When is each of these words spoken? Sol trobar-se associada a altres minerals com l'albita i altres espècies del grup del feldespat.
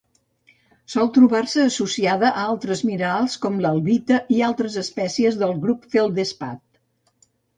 Sol 0.93 1.09
trobar-se 1.17 1.61
associada 1.65 2.27
a 2.39 2.45
altres 2.53 2.81
minerals 2.89 3.37
com 3.45 3.61
l'albita 3.65 4.17
i 4.37 4.41
altres 4.49 4.79
espècies 4.83 5.37
del 5.43 5.55
grup 5.67 5.85
del 5.87 5.93
feldespat. 5.99 6.61